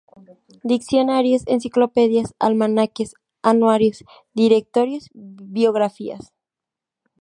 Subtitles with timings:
[0.63, 3.13] Diccionarios, enciclopedias, almanaques,
[3.43, 6.33] anuarios, directorios, biografías.